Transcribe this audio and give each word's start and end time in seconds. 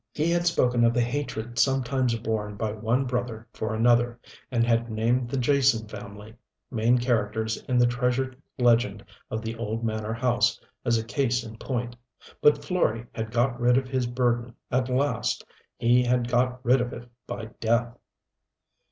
He 0.13 0.31
had 0.31 0.47
spoken 0.47 0.83
of 0.83 0.95
the 0.95 1.01
hatred 1.01 1.59
sometimes 1.59 2.15
borne 2.15 2.55
by 2.55 2.71
one 2.71 3.05
brother 3.05 3.47
for 3.53 3.75
another; 3.75 4.19
and 4.49 4.65
had 4.65 4.89
named 4.89 5.29
the 5.29 5.37
Jason 5.37 5.87
family, 5.87 6.33
main 6.71 6.97
characters 6.97 7.57
in 7.67 7.77
the 7.77 7.85
treasure 7.85 8.33
legend 8.57 9.05
of 9.29 9.43
the 9.43 9.55
old 9.57 9.83
manor 9.83 10.13
house, 10.15 10.59
as 10.83 10.97
a 10.97 11.03
case 11.05 11.43
in 11.43 11.55
point. 11.59 11.95
But 12.41 12.63
Florey 12.65 13.05
had 13.13 13.29
got 13.29 13.59
rid 13.61 13.77
of 13.77 13.87
his 13.87 14.07
burden 14.07 14.55
at 14.71 14.89
last. 14.89 15.45
He 15.77 16.01
had 16.01 16.27
got 16.27 16.65
rid 16.65 16.81
of 16.81 16.93
it 16.93 17.07
by 17.27 17.51
death. 17.59 17.95